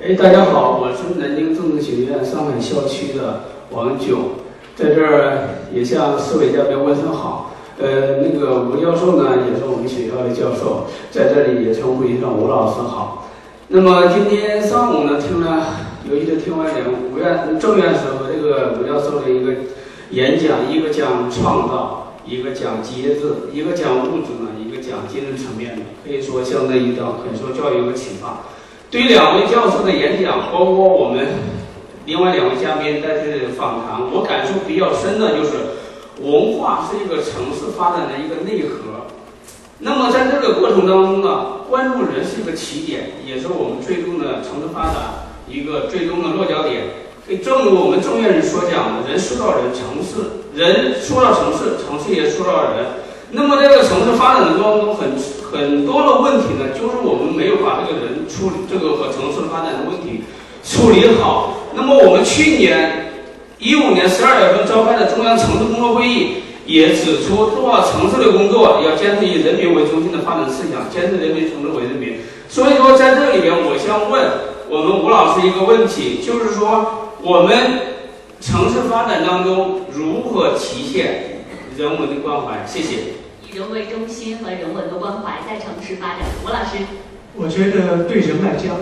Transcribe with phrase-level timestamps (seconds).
[0.00, 3.40] 哎，大家好，我是南京政治学院上海校区的
[3.72, 4.30] 王炯，
[4.76, 7.50] 在这儿也向四位嘉宾问声好。
[7.80, 13.26] 呃，那个吴教授呢，也是我们学校的教授，在这里也称呼一声吴老师好。
[13.66, 15.66] 那么今天上午呢，听了，
[16.08, 19.50] 尤其是听完两吴院郑院士和这个吴教授的一个
[20.12, 28.44] 演讲，一个讲创造，一个讲节制，一个讲物质呢，一个讲精神层面的，可以说相当于等，很受教育和启发。
[28.90, 31.26] 对于两位教授的演讲，包括我们
[32.06, 35.76] 另外两位嘉宾在这里访谈，我感受比较深的就是，
[36.22, 39.04] 文化是一个城市发展的一个内核。
[39.80, 46.84] 那么在这个过程当中呢，关注人是一个起点，也是我们最终的城市发展一个最终的落脚点。
[47.44, 53.04] 正如我们正院士所讲的，人塑造人，城市人塑造城市，城市也塑造人。
[53.32, 55.12] 那么在这个城市发展的当中，很
[55.50, 60.22] 很多的问题呢，就是我们没有把这个人处理这个和城市发展的问题
[60.62, 61.54] 处理好。
[61.74, 63.12] 那么我们去年
[63.58, 72.18] 一五年十二月份召开的中央城市工作会议也指出，做好城市的工作要坚持以人民为中心的发展思想，坚持人民城市为人民。
[72.48, 74.20] 所以说，在这里边，我想问
[74.68, 77.96] 我们吴老师一个问题，就是说我们
[78.40, 81.44] 城市发展当中如何体现
[81.76, 82.64] 人文的关怀？
[82.66, 82.96] 谢谢。
[83.58, 86.78] 人为中心和人文的关怀在城市发展，吴老师，
[87.34, 88.76] 我觉得对人来讲，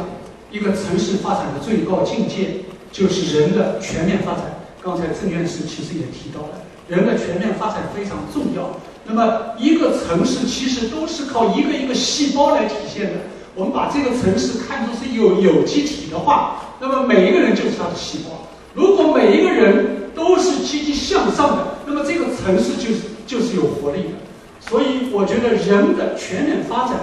[0.51, 2.61] 一个城市发展的最高境界
[2.93, 4.61] 就是人的全面发展。
[4.85, 8.79] 刚才郑院士其实也提到了，人的全面发展非常重要。
[9.07, 13.13] 那么一个城市其实都是靠一个一个细胞来体现的。
[13.55, 18.47] 我们把这个城市看作是有有机体的话，那么每一个人就是他的细胞。
[18.75, 24.26] 如果每一个人都是积极向上的，那么这个城市就是就是有活力的。
[24.69, 26.97] 所以我觉得人的全面发展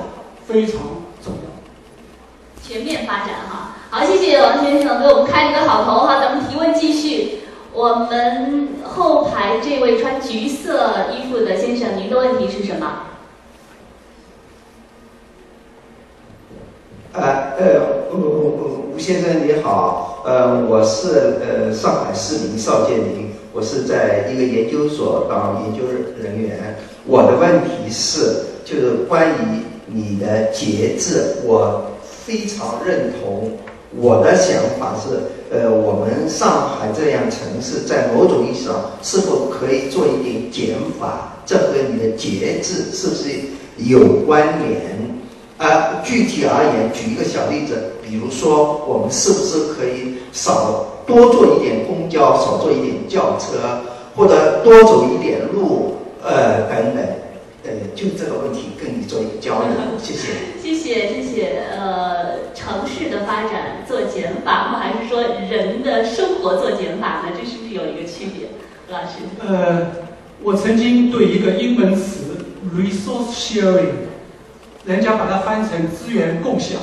[0.45, 0.81] 非常
[1.23, 1.49] 重要。
[2.61, 7.39] 全面发展哈，好，谢谢王先生给我们开了个好头哈，咱们提问继续。
[7.73, 12.87] 我们后排这位穿橘色衣服的先生，您的问题是什么？
[17.13, 25.83] 呃呃，吴吴吴先生你好，呃，我是呃上海市民邵建林，我是在一个研究所当研究
[26.19, 26.75] 人员。
[27.05, 33.51] 我的问题是，就是关于你的节制，我非常认同。
[33.95, 35.19] 我的想法是，
[35.55, 41.33] 呃，我们上海这样城市，在某种意义上，是否可以做一点减法？
[41.45, 43.29] 这和你的节制是不是
[43.77, 44.81] 有关联？
[45.59, 53.81] 啊，具体而言，举一个小例子，比如说，我们是不是可以少多坐一点公交，少坐一点轿车，
[54.15, 55.99] 或者多走一点路？
[56.21, 57.05] 呃，等等，
[57.65, 59.69] 呃，就这个问题跟你做一个交流，
[60.01, 60.33] 谢谢。
[60.61, 61.63] 谢谢谢谢。
[61.71, 64.79] 呃，城市的发展做减法吗？
[64.79, 67.31] 还是说人的生活做减法呢？
[67.37, 68.47] 这是不是有一个区别，
[68.87, 69.19] 何老师？
[69.45, 69.87] 呃，
[70.41, 72.37] 我曾经对一个英文词
[72.73, 74.07] resource sharing，
[74.85, 76.79] 人家把它翻成资源共享，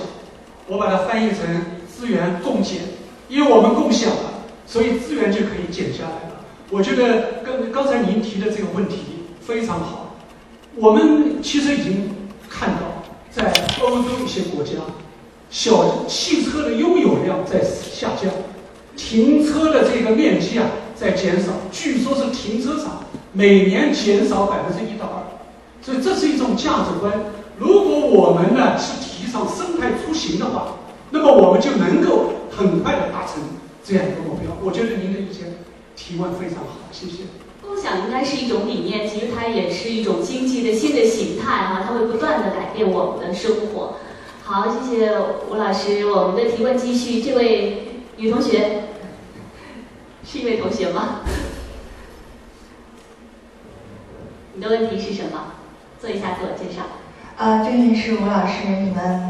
[0.66, 1.38] 我把它翻译成
[1.90, 2.80] 资源共减，
[3.30, 6.44] 因为我们共享了，所以资源就可以减下来了。
[6.68, 8.96] 我觉得刚刚才您提的这个问题。
[9.40, 10.14] 非常好，
[10.76, 12.10] 我们其实已经
[12.48, 13.02] 看到，
[13.32, 13.52] 在
[13.82, 14.74] 欧洲一些国家，
[15.50, 18.30] 小汽车的拥有量在下降，
[18.96, 23.02] 停车的这个面积啊在减少，据说是停车场
[23.32, 25.18] 每年减少百分之一到二，
[25.82, 27.12] 所以这是一种价值观。
[27.58, 30.76] 如果我们呢是提倡生态出行的话，
[31.10, 33.42] 那么我们就能够很快的达成
[33.84, 34.50] 这样一个目标。
[34.62, 35.58] 我觉得您的意见
[35.96, 37.24] 提问非常好，谢谢。
[37.62, 43.96] 共享应该是一种理念，其实它也是一种经济的新的形态哈，它会不断的改变我们的生活。
[44.42, 45.12] 好，谢谢
[45.48, 47.22] 吴老师，我们的提问继续。
[47.22, 48.84] 这位女同学，
[50.26, 51.20] 是一位同学吗？
[54.54, 55.54] 你的问题是什么？
[56.00, 56.82] 做一下自我介绍。
[57.36, 59.29] 呃，这位是吴老师，你们。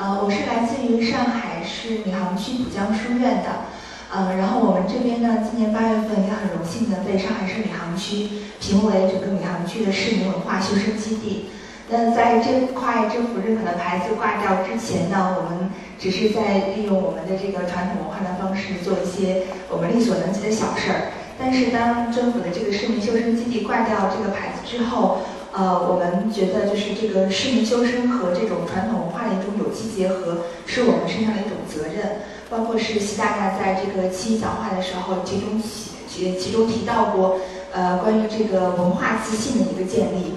[0.00, 3.66] 呃，我是来自于上海市闵行区浦江书院的。
[4.14, 11.50] 呃，然后我们这边呢，今年八月份也很荣幸的被上海市闵行区评为整个闵行区的市民文化修身基地。
[11.90, 15.68] 那在这块政府认可的牌子挂掉之前呢，我们
[15.98, 21.10] 只是在利用我们的这个传统文化的方式做一些我们力所能及的小事儿。
[21.36, 25.22] 但是当政府的这个市民修身基地挂掉这个牌子之后，
[25.52, 32.22] 呃，我们觉得就是这个市民修身和这种传统文化的一种有机结合，是我们身上的一种责任。
[32.50, 37.36] 包括是习大大在这个七一讲话的时候，其中其其中提到过，
[37.72, 40.32] 呃，关于这个文化自信的一个建立，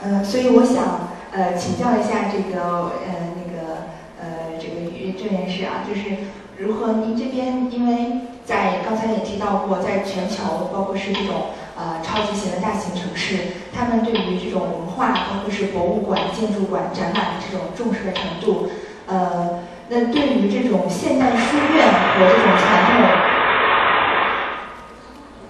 [0.00, 3.90] 呃，所以我想呃请教一下这个呃那个
[4.20, 6.18] 呃这个于郑院士啊，就是
[6.56, 11.46] 如何您这边，因为在刚才也提到过，在全球，包括是这种
[11.76, 13.36] 呃超级型的大型城市，
[13.74, 18.70] 他们对于这种文化，包括是博物馆、建筑馆、展览的这种重视的程度，
[19.06, 22.92] 呃，那对于这种现代书院和这种传统。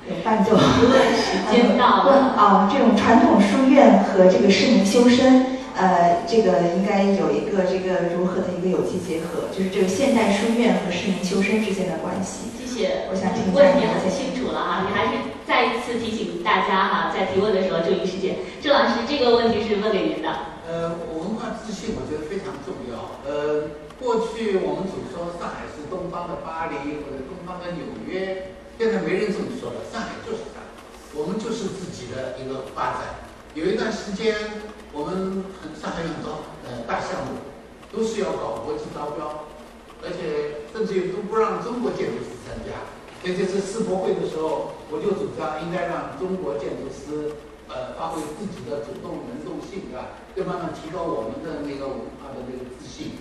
[0.08, 2.70] 有伴奏，时间到了啊！
[2.72, 12.46] 这种传统书院和这个市民修身，呃，这个应该有一个这个如何的一个有机结合，就是这个现代书院和市民修身之间的关系。
[12.56, 18.36] 谢谢，我想听问题很清楚了哈，你还是再一次提醒大家哈，在提问的时候注意时间。
[18.60, 20.28] 郑老师，这个问题是问给您的。
[20.66, 23.14] 呃，文化自信我觉得非常重要。
[23.22, 23.70] 呃，
[24.02, 28.50] 过去我们总说上海是东方的巴黎或者东方的纽约。
[28.76, 30.66] 现在没人这么说了，上海就是上海，
[31.14, 33.22] 我们就是自己的一个发展。
[33.54, 34.34] 有一段时间，
[34.92, 37.38] 我们很上海很多呃大项目
[37.94, 39.46] 都是要搞国际招标，
[40.02, 42.74] 而且甚至于都不让中国建筑师参加。
[43.22, 47.32] 在这次世博会的时候，我就主张应该让中国建筑师
[47.68, 50.16] 呃发挥自己的主动能动性，对吧？
[50.36, 53.18] 要慢慢提高我们的那个文化的那个自信，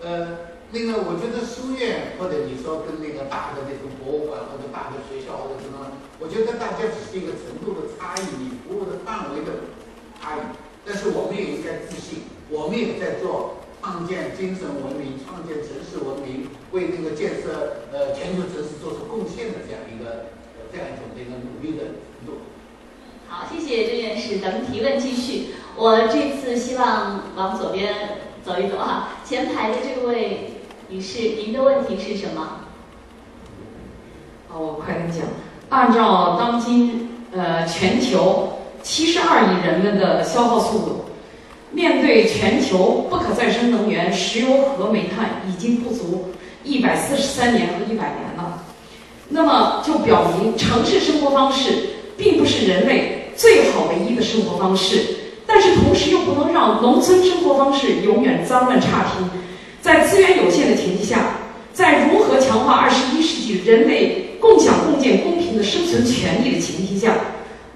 [0.00, 0.54] 呃。
[0.74, 5.78] 那个，我觉得书院或者你说跟那个大的那种博物馆或者大的学校或者什么，
[6.18, 9.62] 我觉得大家只是一个程度的差异，你服务的范围的
[10.18, 10.42] 差异。
[10.82, 22.40] 但是我们也应该自信，我们也在做创建精神文明、创建城市文明，为这个建设呃全球城市做出贡献的这样一个呃这样一种这个努力的程度。
[23.28, 25.54] 好，谢谢郑院士，咱们提问继续。
[25.76, 27.92] 我这次希望往左边
[28.44, 30.52] 走一走哈，前排的这位。
[30.88, 32.60] 女士，您的问题是什么？
[34.48, 35.22] 好，我快点讲。
[35.68, 41.06] 按照当今呃全球七十二亿人们的消耗速度，
[41.72, 46.26] 面对全球不可再生能源石油和煤炭已经不足
[46.66, 48.64] 一百四十三年和一百年了，
[49.28, 51.70] 那么就表明城市生活方式
[52.16, 55.00] 并不是人类最好唯一的生活方式，
[55.46, 59.28] 但是同时又不能让农村生活方式永远脏乱差评。
[59.80, 61.38] 在资源有限的前提下，
[61.72, 67.14] 在如何强化二十一世纪人类共享共建公平的生存权利的前提下，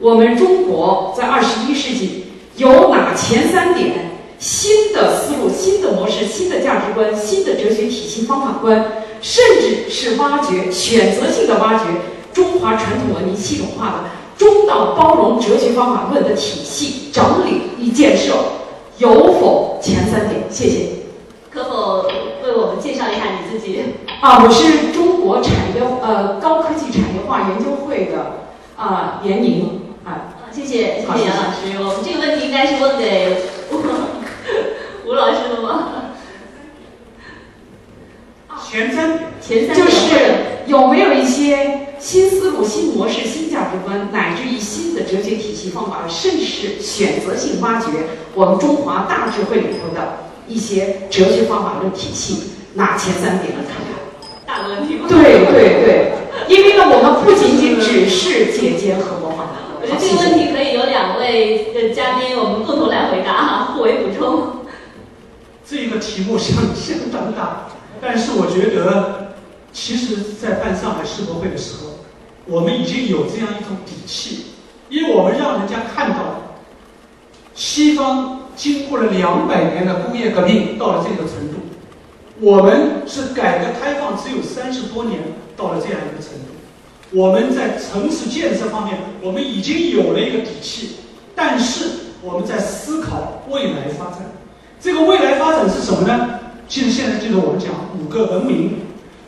[0.00, 2.24] 我们中国在二十一世纪
[2.56, 4.09] 有哪前三点
[4.40, 11.84] 新的思路、新的模式、新的价值观、新的哲学体系、方法观，甚至是挖掘选择性的挖掘
[12.32, 14.04] 中华传统文明系统化的
[14.38, 18.32] 中道包容哲学方法论的体系整理与建设，
[18.96, 20.44] 有否前三点？
[20.50, 20.86] 谢谢。
[21.50, 22.08] 可否
[22.42, 23.84] 为我们介绍一下你自己？
[24.22, 28.46] 啊，我是中国产业呃高科技产业化研究会的
[28.76, 30.32] 啊严宁啊。
[30.50, 33.36] 谢谢谢谢杨老师，我们这个问题应该是问给
[35.06, 35.88] 吴老师的吗？
[38.70, 40.14] 前三前三就是
[40.66, 47.88] 有没有一些新思路、新模式、新价值观，乃至于新的哲学体系方法，甚至是选择性挖掘
[48.32, 50.30] 我们中华大智慧里头的。
[50.46, 52.42] 一些哲学方法论体系，
[52.74, 53.94] 拿前三点来看看？
[54.46, 54.98] 大问题。
[55.08, 56.12] 对对对，
[56.48, 59.46] 因为呢，我们不仅仅只是借鉴和模仿。
[59.80, 64.64] 我觉得这个问题可以由两位的嘉宾我们共同来回答哈，互为补充。
[65.64, 67.68] 这个题目相相当大，
[68.00, 69.34] 但是我觉得，
[69.72, 71.98] 其实，在办上海世博会的时候，
[72.46, 74.46] 我们已经有这样一种底气，
[74.88, 76.56] 因为我们让人家看到
[77.54, 78.38] 西方。
[78.56, 81.60] 经过了两百年的工业革命，到了这个程度，
[82.40, 85.18] 我们是改革开放只有三十多年，
[85.56, 87.16] 到了这样一个程度。
[87.16, 90.96] 我们在城市建设方面，我们已经有了一个底气，
[91.34, 91.86] 但是
[92.20, 94.30] 我们在思考未来发展。
[94.78, 96.28] 这个未来发展是什么呢？
[96.70, 98.76] 其实现在就是我们讲五个文明，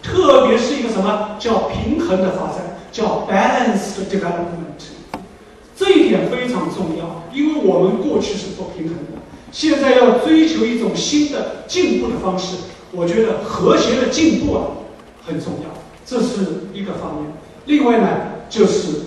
[0.00, 4.80] 特别是一个什么叫平衡的发展，叫 balanced development。
[5.76, 9.20] 这一点非常重要，因为我们过去是不平衡的。
[9.50, 12.58] 现在要追求一种新的进步的方式，
[12.92, 14.62] 我觉得和谐的进步啊
[15.26, 15.70] 很重要，
[16.06, 17.32] 这是一个方面。
[17.66, 18.08] 另外呢，
[18.48, 19.00] 就是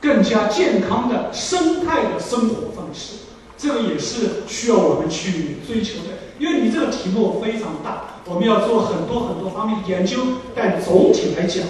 [0.00, 3.16] 更加健康的生态的生活方式，
[3.58, 6.29] 这个也是需要我们去追求的。
[6.40, 10.16] 因为你这个题目非常大，我们要做很多很多方面的研究，
[10.54, 11.62] 但总体来讲，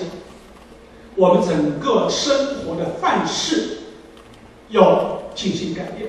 [1.16, 2.32] 我们整个生
[2.64, 3.78] 活的范式
[4.68, 6.08] 要进行改变。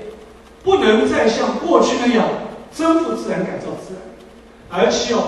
[0.63, 2.23] 不能再像过去那样
[2.71, 4.03] 征服自然、改造自然，
[4.69, 5.19] 而是要，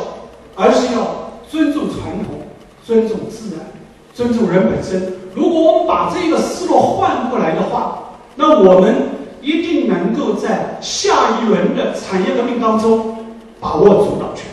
[0.55, 2.45] 而是要尊重传统、
[2.85, 3.65] 尊重自然、
[4.13, 5.11] 尊重人本身。
[5.33, 9.09] 如果我们把这个思路换过来的话，那我们
[9.41, 13.12] 一定能够在下一轮的产业革命当中
[13.63, 14.43] 把握主导权。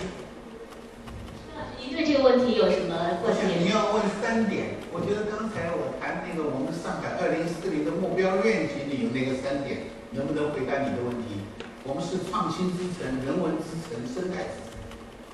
[1.82, 3.58] 您对这个问题有什么观点？
[3.58, 11.42] 你要问三点，我觉得刚才我谈那个我们上海二零四零的目标愿景里有那个三点，能不能回答你的问题？
[11.82, 14.78] 我们是创新之城、人文之城、生态之城。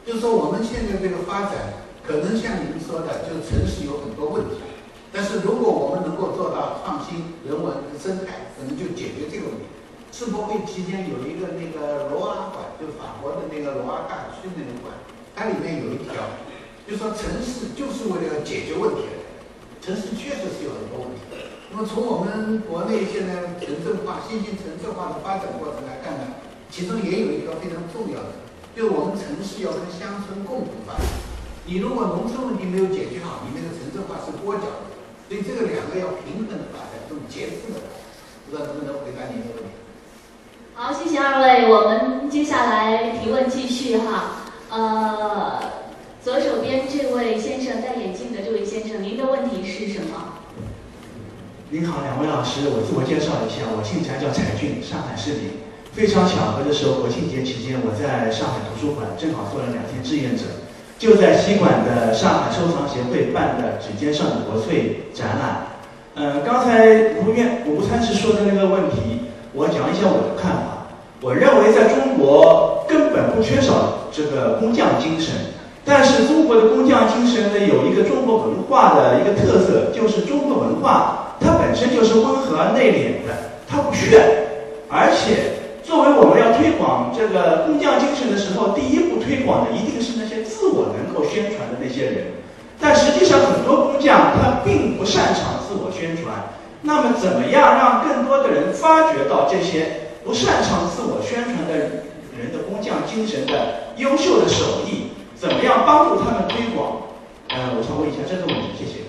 [0.09, 4.57] 就是说我们现在这个发展，可能像您说的，就是城市有很多问题，
[5.13, 9.69] 但是如果我们能够做到创新、人文、生态，可能就解决这个问题。
[10.17, 14.97] 世博会期间有一个那个罗阿馆，就法国的那个罗阿大区那个馆，
[15.37, 16.25] 它里面有一条。
[16.89, 19.21] 就说城市就是为了要解决问题的，
[19.85, 21.21] 城市确实是有很多问题。
[21.69, 26.41] 那么从我们国内现在城镇化、新型城镇化的发展过程来看呢，
[26.73, 28.41] 其中也有一个非常重要的，
[28.73, 31.05] 就是我们城市要跟乡村共同发展。
[31.69, 34.97] 你如果农村问题没有解决好，你那个城镇化是跛脚的。
[35.29, 37.85] 所以这个两个要平衡的发展，这种结合的，
[38.49, 39.85] 不知道能不能回答您的问题。
[40.79, 41.73] 好，谢谢二位。
[41.73, 45.59] 我们接下来提问继续哈，呃。
[46.23, 50.37] 左手边这位先生戴眼镜的这位先生，您的问题是什么？
[51.71, 55.65] 您好，两位老师，我自我介绍一下，我姓柴，叫柴俊，上海市民。
[55.95, 60.45] 非常巧合的时候，国庆节期间，我在上海图书馆正好做了两天志愿者，
[60.99, 65.73] 就在西馆的上海收藏协会办的指尖上的国粹展览。
[66.17, 70.85] 嗯，刚才吴院吴参事说的那个问题，我讲一下我的看法。
[71.23, 75.33] 我认为在中国根本不缺少这个工匠精神。
[75.83, 83.33] 但是中国的工匠精神呢，有一个中国文化的一个特色，就是中国文化它本身就是温和内敛的，
[83.67, 84.21] 它不炫。
[84.91, 92.37] 而且作为我们要推广这个工匠精神的时候，第一步推广的一定是那些自我能够宣传的那些人。
[92.79, 96.35] 但实际上很多工匠他并不擅长自我宣传。
[96.83, 105.13] 那么怎么样让更多的人发掘到这些不擅长自我宣传的人的工匠精神的优秀的手艺？
[105.35, 107.03] 怎么样帮助他们推广？
[107.49, 109.05] 呃，我想问一下这个问题，谢谢。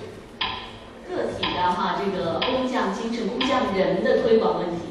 [1.09, 4.81] 个体的哈，这个工匠精神、工匠人的推广问题。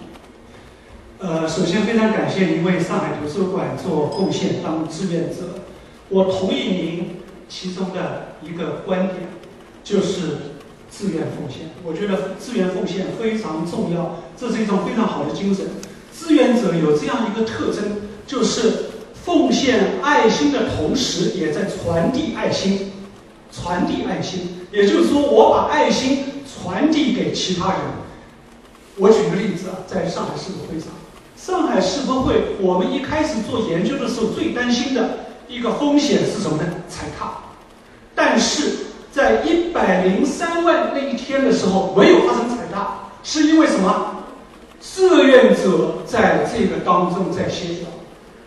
[1.18, 5.61] 呃，首先非常感谢您为上海图书馆做贡献，当志愿者。
[6.09, 9.28] 我同意您其中的一个观点，
[9.85, 10.55] 就是
[10.90, 11.71] 自愿奉献。
[11.85, 15.66] 我觉得自愿奉献非常重要，这是一种非常好的精神。
[16.16, 18.90] 志愿者有这样一个特征，就是。
[19.26, 22.93] 奉献爱心的同时，也在传递爱心，
[23.50, 24.61] 传递爱心。
[24.71, 27.81] 也就是说，我把爱心传递给其他人。
[28.97, 30.90] 我举个例子啊，在上海世博会上，
[31.37, 36.69] 上海世博会，我们一开始做研究的时候，最担心的一个风险是什么呢？
[36.88, 37.38] 踩踏。
[38.14, 38.86] 但是
[39.16, 44.12] 在一百零三万那一天的时候，没有发生踩踏，是因为什么？
[44.78, 47.88] 志愿者在这个当中在协调。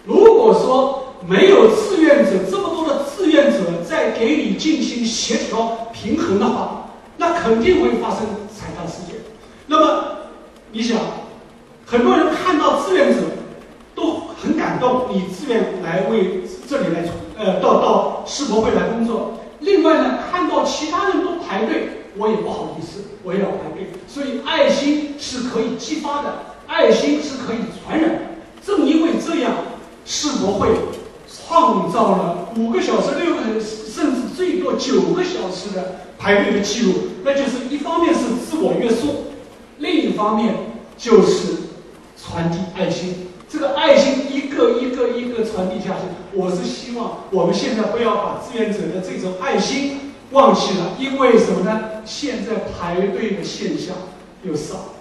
[0.05, 8.19] 如果说没有志愿者这么多的志愿者在给你进行协调平衡的话，那肯定会发生
[8.55, 9.15] 踩踏事件。
[9.65, 10.03] 那么
[10.71, 10.99] 你想，
[11.83, 13.21] 很多人看到志愿者
[13.95, 17.03] 都很感动，你自愿来为这里来
[17.39, 19.38] 呃到到世博会来工作。
[19.59, 23.89] 另外呢，看到其他人都排队，我也不好意思，我也要排队。
[24.07, 26.33] 所以爱心是可以激发的，
[26.67, 28.19] 爱心是可以传染的。
[28.65, 29.53] 正因为这样。
[30.11, 30.69] 世博会
[31.27, 36.93] 创造了五个小时、六个人，甚至最多九个小时的排队的记录。
[37.23, 39.25] 那就是一方面是自我约束，
[39.77, 40.55] 另一方面
[40.97, 41.53] 就是
[42.17, 43.27] 传递爱心。
[43.47, 46.05] 这个爱心一个一个一个传递下去。
[46.33, 52.01] 我是希望我们现在不要把志愿者的这种爱心忘记了，因为什么呢？
[52.05, 53.95] 现在排队的现象
[54.43, 54.95] 又少。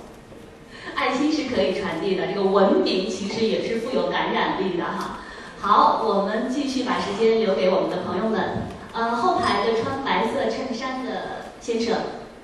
[0.95, 5.21] 爱心是可以传递的，这个文明其实也是富有感染力的哈。
[5.61, 8.69] 好，我们继续把时间留给我们的朋友们。
[8.93, 11.97] 呃，后排的穿白色衬衫的先生，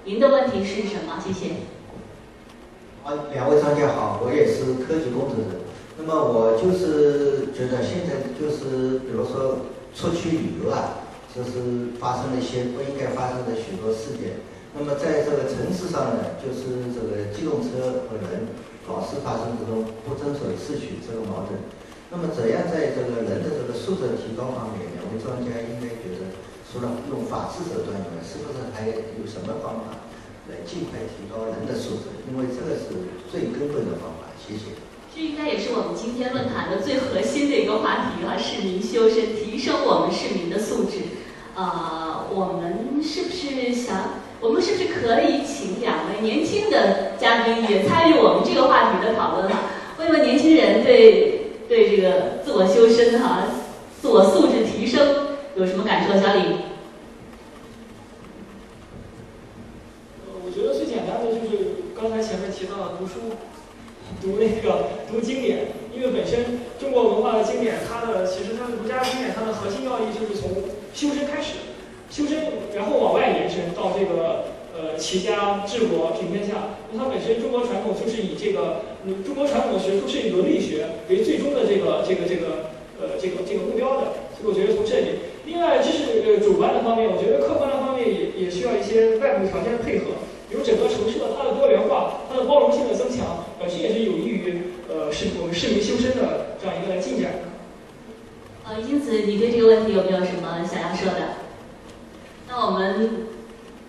[0.05, 1.19] 您的问题是什么？
[1.25, 1.51] 谢谢。
[3.03, 5.64] 啊，两位专家好，我也是科技工程人。
[5.97, 14.43] 那么我就是觉得现在就是，比如说出去旅游啊，就是发生了一些不应该发生的许多事件。
[14.75, 18.43] 那么在这个城市上呢，就是这个机动车和人
[18.91, 21.55] 老是发生这种不遵守秩序这个矛盾。
[22.11, 26.35] 那么怎样在这个人的这个素质提高方面，两位专家应该觉得，
[26.67, 30.03] 除了用法治手段以外，是不是还有什么方法
[30.51, 32.11] 来尽快提高人的素质？
[32.27, 32.91] 因为这个是
[33.31, 34.35] 最根本的方法。
[34.43, 34.75] 谢谢。
[35.15, 40.99] 这应该也是我们今天论坛的最核心的一个话题哈市民修身提升我们市民的素质。
[41.55, 49.61] 呃我们是不是想我们是不是可以请两位年轻的嘉宾也参与我们这个话题的讨论哈
[49.99, 53.45] 问问年轻人对对这个自我修身哈
[54.03, 56.57] 自我素质提升有什么感受小李？
[60.45, 63.37] 我觉得最简单的就是刚才前面提到的读书
[64.25, 70.65] 读那个读经典，因为本身中国文化的经典，它的其实它的儒家经典，它的核心要义就是从
[70.97, 71.77] 修身开始，
[72.09, 72.41] 修身
[72.75, 76.81] 然后往外延伸到这个呃齐家治国平天下。
[76.91, 78.81] 那它本身中国传统就是以这个
[79.27, 85.37] 中国传统的学术是以伦理学为最终的这个这个这个呃这个这个目标的，所以我觉得从这里。
[85.45, 90.17] 另外，就是呃主观的方面，我觉得客观的方面也也需要一些外部条件的配合，
[90.49, 94.14] 比如整个城市的它的多元化、它的包容性的增强，本身也是有。
[95.15, 97.31] 益于呃市我们市民修身的这样一个进展。
[98.67, 101.37] 呃，因此你对这个问题有没有什么想要说的？
[102.49, 103.29] 那我们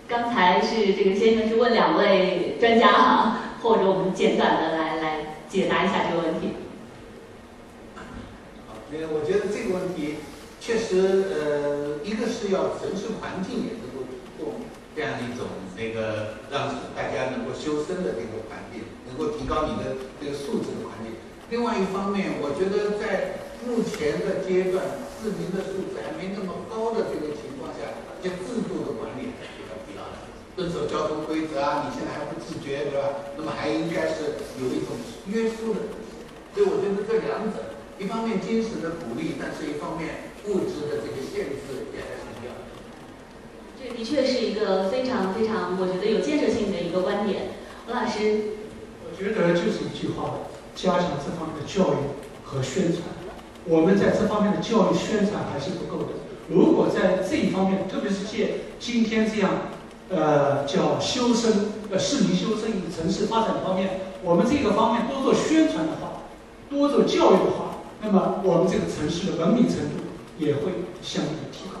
[0.06, 6.50] 刚才是这个先生是问两位专家哈，或者我们简短的来来解答一下这个问题。
[8.92, 10.16] 那个我觉得这个问题
[10.60, 14.54] 确实，呃，一个是要城市环境也能够提供
[14.94, 21.15] 这样一种那个让大家能够修身的这个环境，能够提高你的这个素质的环境。
[21.48, 27.86] 另外一方面，我觉得在目前的阶段，市民的素质还没那么高的这个情况下，
[28.18, 30.26] 一些制度的管理还是比较必要的。
[30.58, 33.30] 遵守交通规则啊，你现在还不自觉，对吧？
[33.38, 34.98] 那么还应该是有一种
[35.30, 35.86] 约束的。
[36.50, 42.66] 所以我觉得这两者，一方面精神的鼓励，但是一方面物质的这个限制也还是必要的。
[43.78, 47.54] 这的确是一个非常非常，我觉得有建设性的一个观点。
[47.86, 48.58] 吴老师，
[49.06, 50.45] 我觉得就是一句话，
[50.76, 51.96] 加强这方面的教育
[52.44, 53.02] 和宣传。
[53.64, 56.10] 我们在这方面的教育宣传还是不够的。
[56.48, 59.50] 如果在这一方面，特别是借今天这样，
[60.08, 66.22] 呃，叫修身，呃，市民修身与城市发展方面，我们这个方面多做宣传的话，
[66.70, 70.04] 多做教育的话，那么我们这个城市的文明程度
[70.38, 71.80] 也会相应的提高。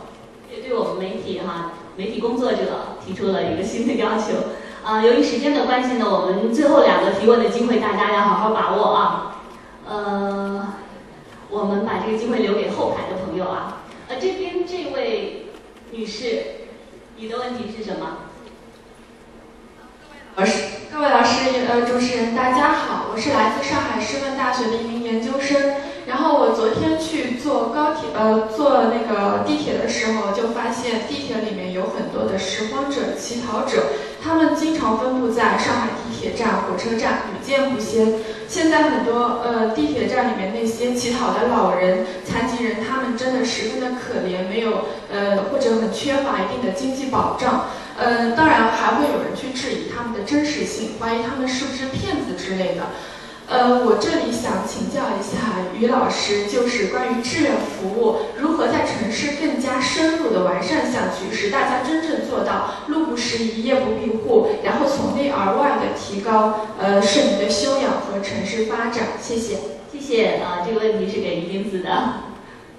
[0.50, 4.34] 也对我们媒体哈，媒体工作者提出了一个新的要求。
[4.86, 9.36] 啊，由于时间的关系呢，我们最后两个提问的机会，大家要好好把握啊。
[9.88, 10.68] 呃。
[11.48, 13.82] 我们把这个机会留给后排的朋友啊。
[14.08, 15.46] 呃，这边这位
[15.92, 16.42] 女士，
[17.16, 18.18] 你的问题是什么？
[20.34, 25.74] 老师，各位老师，呃，主持人，大家好，我是来自上海师范大学的一名研究生。
[26.56, 33.84] 昨天去坐高铁，呃，坐那个地铁的时候，就发现地铁里面有很多的拾荒者、乞讨者，
[34.24, 38.14] 他们经常分布在上海地铁站、火车站，屡见不鲜。
[38.48, 47.66] 现在很多呃地铁站里面那些乞讨的老人、残疾人，他们真的十分的可怜，没有呃或者很缺乏一定的经济保障。
[47.98, 52.82] 呃，当然还会有人去质疑他们的真实性，怀疑他们是不是骗子之类的。
[53.48, 69.14] 呃，我这里想请教一下于老师，就是关于志愿服务如何在城市更加深入的完善下去，使大家真正做到路不拾遗，夜不闭户，然后从内而外的提高呃市民的修养和城市发展。
[69.22, 69.58] 谢谢，
[69.92, 71.90] 谢谢啊，这个问题是给于丁子的。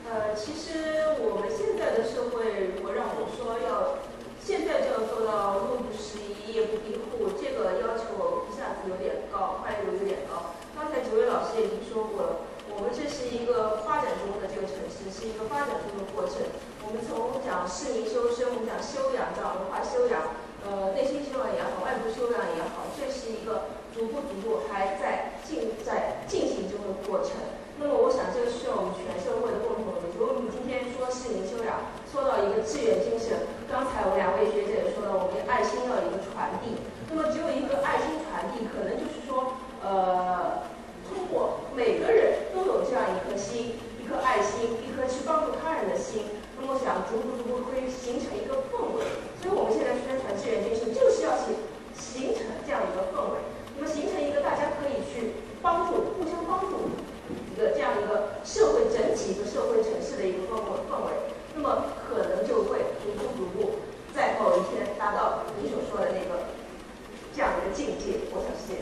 [0.04, 4.04] 呃，其实我们现在的社会，如果让我说要
[4.44, 10.37] 现在就要做到路不拾遗，夜不闭户，这个要求一下子有点高，跨度有点高。
[11.98, 12.46] 说过了，
[12.78, 16.46] 我们这是一个发展中的这个城市，是一个发展中的过程。
[16.86, 27.34] 我们从讲市民修身，我们讲修养，讲文化修养，呃，内心修养也好，外部修养也好，这是一个逐步逐步还在进在进行中的过程。
[27.82, 30.14] 那么，我想这个需要我们全社会的共同努力。
[30.14, 31.82] 如果我们今天说市民修养，
[32.14, 36.78] 说到一个志愿精神，刚才我两位学姐也说了，我们爱心要一个传递。
[37.10, 39.58] 那么，只有一个爱心传递，可能就是说。
[39.82, 40.66] 呃，
[41.08, 46.26] 通过每个人都有这样一颗心，一颗爱心，一颗去帮助他人的心，
[46.58, 49.06] 那么想逐步逐步会形成一个氛围。
[49.38, 51.54] 所以我们现在宣传志愿精神，就是要形
[51.94, 53.46] 形成这样一个氛围，
[53.78, 56.98] 那么形成一个大家可以去帮助、互相帮助
[57.30, 61.14] 一个这样一个社会整体一个社会城市的一个氛围氛围，
[61.54, 63.86] 那么可能就会逐步逐步
[64.18, 66.50] 在某一天达到你所说的那个
[67.38, 68.26] 这样一个境界。
[68.34, 68.82] 我想是这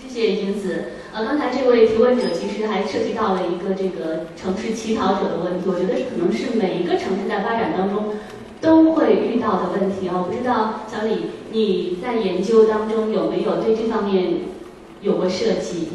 [0.00, 0.92] 谢谢金子。
[1.12, 4.54] 呃，刚才这位提问者其实还涉及到了一个这个城
[5.24, 8.14] 的问题，我觉得是可能是每一个城市在发展当中
[8.60, 10.16] 都会遇到的问题啊。
[10.18, 14.40] 我不知道小李你在研究当中有没有对这方面
[15.02, 15.88] 有过设计？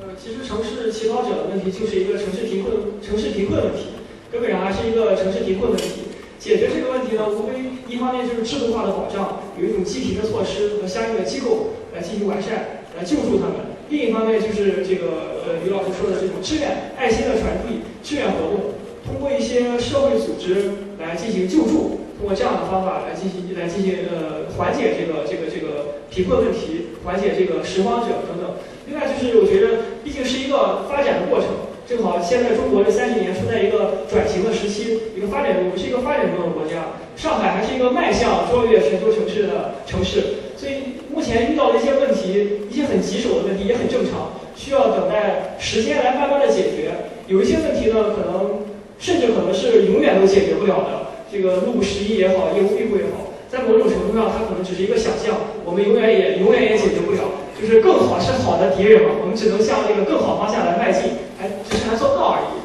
[0.00, 3.94] 呃，其实城市乞讨者的问题就是一个城市贫困城市贫困问题，
[4.30, 6.02] 根本上还是一个城市贫困问题。
[6.38, 12.84] 解决这个问题呢，无非一方面就是制度化的保障，有一种积极的措施和相应的机构来进行完善。
[12.96, 13.75] 来救助他们。
[13.88, 18.74] 另一方面就是这个呃，于老师说的这种志愿爱心的传递、志愿活动，
[19.06, 28.56] 通过一些社会组织来进行救助，通过这样的方法来进行来进行呃缓解这个这个这个贫困问题，缓解这个拾荒者等等。
[28.88, 31.48] 另外就是我觉得，毕竟是一个发展的过程，
[31.86, 36.98] 正好现在中国这三十年处在一个转型的时期，一个发展中，是一个发展中的国家。
[37.16, 40.22] 上海还是一个迈向卓越全球城市的城市，
[40.56, 46.92] 所以目前遇到的一些问题，一些很棘手的问题也很正常，需要等待时间来慢慢的解决。
[47.26, 48.60] 有一些问题呢，可能
[48.98, 51.16] 甚至可能是永远都解决不了的。
[51.32, 57.20] 这个路十一也好，业务庇护也好，在某种程度上，它可能只是一个想象，我们永远也永远也解决不了。
[57.58, 62.60] 就是更好是好的敌人嘛，我们只能向这个更好方向来迈进，还只是还做不到而已。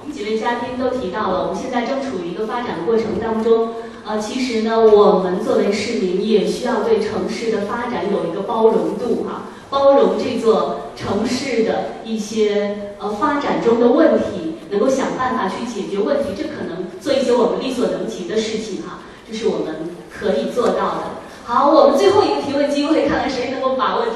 [0.00, 3.74] 我们几位嘉宾都提到了，我们现在正处于一个发展的过程当中。
[4.06, 16.34] 呃，其实呢，我们作为市民也需要对城市的发展有一个包容度哈，包容这座城市的一些呃发展中的问题，能够想办法去解决问题。
[16.36, 21.04] 这可能做一些我们力所能及的事情哈，这是我们可以做到的。
[21.44, 24.12] 好，我们最后一个提问机会，看看谁能够把握住。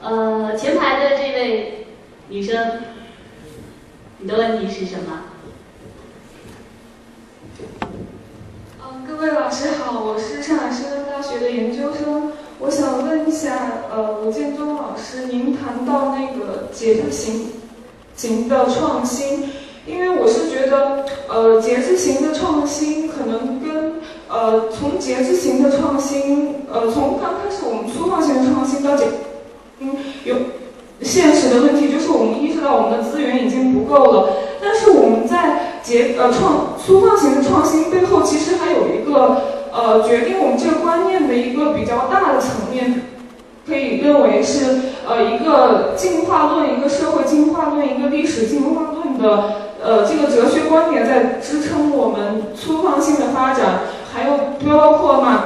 [0.00, 1.86] 呃，前排的这位
[2.28, 2.82] 女生，
[4.18, 5.22] 你的问题是什么？
[8.80, 12.32] 嗯，各位老师好，我是上海师范大学的研究生。
[12.60, 17.48] 我想问一下，呃，吴建中老师，您谈到那个节制型
[18.16, 19.50] 型的创新，
[19.84, 24.00] 因为我是觉得，呃，节制型的创新可能跟
[24.30, 29.04] 呃从节制型的创新，呃，从刚开始我们粗放型的创新到节，
[29.80, 30.36] 嗯，有
[31.02, 34.32] 现实的问题，就是我们意识到我们的资源已经不够了。
[34.58, 43.02] 但是我们在节呃创粗放型的创新背后，其实还有一个呃决定我们这个观念的一个比较大的层面，
[43.66, 49.44] 可以认为是呃一个进化论、一个社会进化论、一个历史进化论的
[49.82, 53.80] 呃这个哲学观点在支撑我们粗放性的发展，
[54.12, 54.36] 还有
[54.68, 55.44] 包括马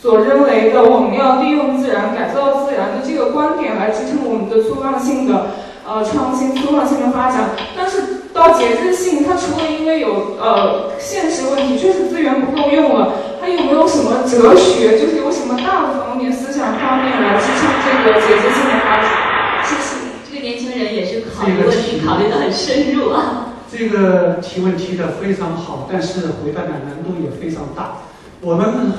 [0.00, 5.46] 所认为的我们要利用自然、改造自然的这个观点来支撑我们的粗放性的
[5.86, 8.22] 呃创新、粗放性的发展，但是。
[8.34, 13.12] 到节制性，它除了因为有呃现实问题，确实资源不够用了，
[13.42, 19.64] 它有没有什么哲学，就是有什么大的方面、思想方面来支撑这个节制性的发展？
[19.66, 19.96] 谢谢。
[20.30, 23.54] 这个年轻人也是考虑问题考虑的很深入啊。
[23.68, 28.02] 这个提问提的非常好，但是回答的难度也非常大。
[28.40, 28.92] 我们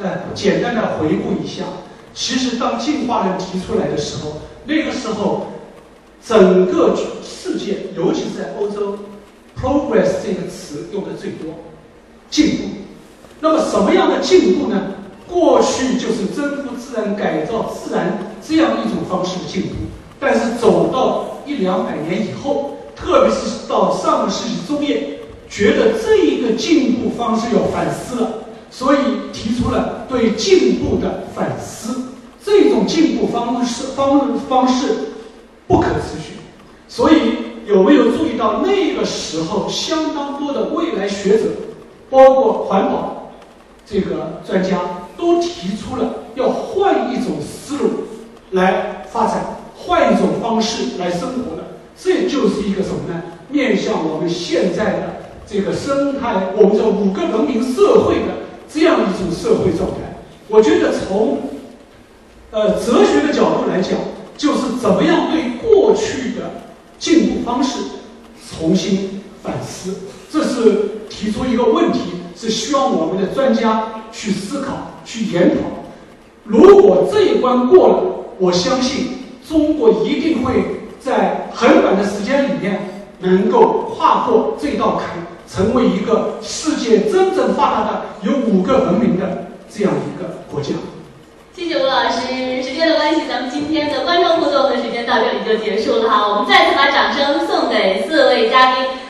[0.00, 1.64] 呃简单的回顾一下，
[2.14, 5.48] 其实当进化论提出来的时候，那个时候。
[6.26, 8.96] 整个世界，尤其是在欧洲
[9.60, 11.52] ，“progress” 这个词用的最多，
[12.30, 12.62] 进步。
[13.44, 14.94] 那么什么样的进步呢？
[15.30, 19.74] 过去就是征服自然、改造自然这样一种方式的进步，
[20.18, 28.30] 但是走到一两百年以后，特别是到上个世纪中叶，觉得这一个进步方式要反思了，
[28.70, 28.96] 所以
[29.30, 32.00] 提出了对进步的反思。
[32.42, 34.86] 这种进步方式方方式。
[35.66, 36.34] 不可持续，
[36.88, 37.16] 所以
[37.66, 41.44] 有没有注意到那个时候相当多的未来学者，
[42.10, 43.23] 包括环保
[43.86, 44.80] 这个专家，
[45.16, 47.90] 都提出了要换一种思路
[48.52, 51.64] 来发展，换一种方式来生活的。
[51.96, 53.22] 这就是一个什么呢？
[53.48, 55.16] 面向我们现在的
[55.46, 58.34] 这个生态，我们的五个文明社会的
[58.72, 60.18] 这样一种社会状态。
[60.48, 61.38] 我觉得从
[62.50, 63.92] 呃哲学的角度来讲。
[64.36, 66.50] 就是怎么样对过去的
[66.98, 67.78] 进步方式
[68.50, 69.94] 重新反思，
[70.28, 72.00] 这是提出一个问题，
[72.36, 74.72] 是需要我们的专家去思考、
[75.04, 75.62] 去研讨。
[76.44, 78.02] 如果这一关过了，
[78.38, 85.08] 我相信中国一定会在很短的时间里面能够跨过这道坎，
[85.48, 90.74] 成为一个世界真正发达的有五个文明的这样一个国家。
[91.54, 96.28] 谢谢吴老师，时间的关系，咱们今天的观众互动的时间到这里就结束了哈。
[96.28, 99.03] 我们再次把掌声送给四位嘉宾。